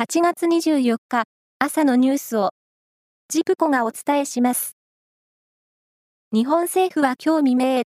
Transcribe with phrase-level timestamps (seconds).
[0.00, 1.24] 8月24日
[1.58, 2.52] 朝のニュースを
[3.28, 4.74] ジプコがお伝えします。
[6.32, 7.82] 日本政府は今日未明、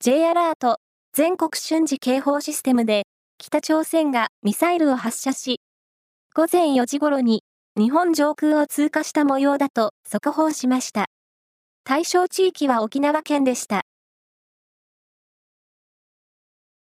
[0.00, 0.78] J アラート
[1.12, 3.02] 全国瞬時警報システムで
[3.36, 5.60] 北朝鮮がミサイルを発射し、
[6.34, 7.42] 午前4時頃に
[7.76, 11.08] 日本上空を通過した模様だと速報しました。
[11.84, 13.82] 対象地域は沖縄県でした。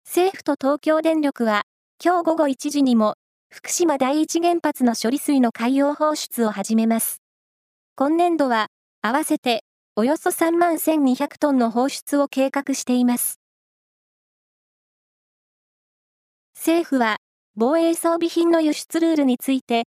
[0.07, 1.65] 政府と東京電力は
[2.03, 3.17] 今日午後1時にも
[3.51, 7.23] 福島第一原発の処理水の海洋放出を始めます。
[7.97, 8.69] 今年度は、
[9.01, 9.65] 合わせて、
[9.97, 13.41] およそ3万1200トンの放出を計画しています。
[16.55, 17.17] 政府は、
[17.57, 19.85] 防衛装備品の輸出ルールについて、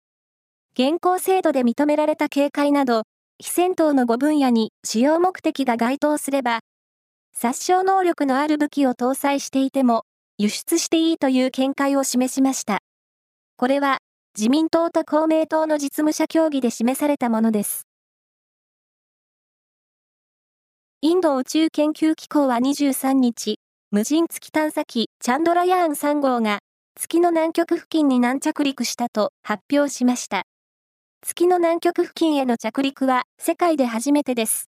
[0.73, 3.03] 現行制度で認められた警戒など、
[3.39, 6.61] 非戦闘の5分野に使用目的が該当すれば、
[7.35, 10.05] 殺傷能力のある武器を搭載していても、
[10.39, 12.81] 輸出していいという見解を示しました。
[13.61, 13.99] これは
[14.39, 17.87] 自民党と公明党の実務者協議で示されたものです。
[21.03, 23.59] インド宇宙研究機構は23日、
[23.91, 26.61] 無人月探査機チャンドラヤーン3号が
[26.99, 30.45] 月の南極付近に軟着陸したと発表しました。
[31.21, 34.71] 月の南極付近への着陸は世界で初めてです。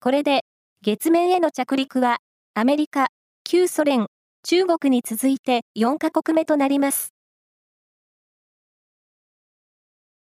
[0.00, 0.40] これで
[0.80, 2.20] 月面への着陸は
[2.54, 3.08] アメリカ、
[3.44, 4.06] 旧ソ連、
[4.42, 7.15] 中国に続いて4カ国目となります。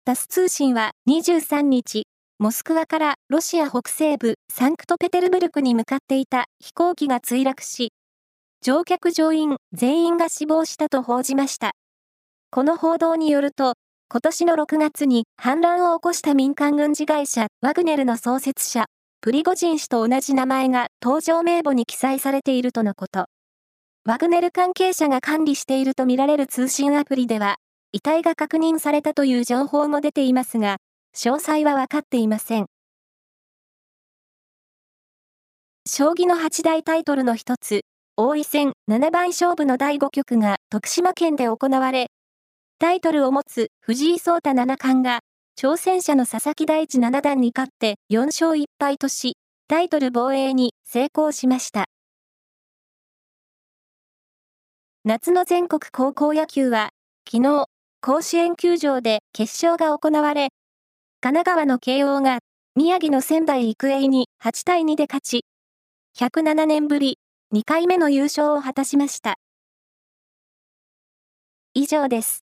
[0.05, 2.09] タス通信は23日、
[2.41, 7.93] モスクワからロシア北西部サンクトペテルブルクに向かっていた飛行機が墜落し、
[8.63, 11.71] 乗客乗員全員が死亡したと報じました。
[12.51, 13.75] この報道によると、
[14.11, 18.87] 今年の6月に反乱を起こした民間軍事会社ワグネルの創設者、
[19.21, 23.27] プリゴジン氏と同じ名前が登場名簿に記載されているとのこと。
[24.05, 27.55] ワグネル関係者が管理しているとみられる通信アプリでは、
[27.93, 30.79] 遺体が確認されたという情報も出ていますが、
[31.15, 32.67] 詳細は分かっていません。
[35.87, 37.83] 将棋の八大タイトルの一つ、
[38.17, 42.07] 王位戦七番勝負の第5局が徳島県で行われ、
[42.79, 45.21] タイトルを持つ藤井聡太七冠が、
[45.61, 49.37] 挑戦者の佐々木大地七段に勝って4勝1敗とし、
[49.69, 51.85] タイトル防衛に成功しました。
[55.05, 56.91] 夏の全国高校野球は、
[57.31, 57.67] 昨日、
[58.05, 60.49] 甲子園球場で決勝が行われ、
[61.21, 62.41] 神奈川の慶応が
[62.75, 65.45] 宮城の仙台育英に8対2で勝ち、
[66.19, 67.21] 107年ぶり
[67.55, 69.37] 2回目の優勝を果たしました。
[71.75, 72.42] 以上です。